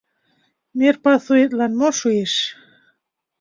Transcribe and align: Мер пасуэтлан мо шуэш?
Мер 0.77 0.95
пасуэтлан 1.03 1.71
мо 1.79 1.89
шуэш? 1.99 2.33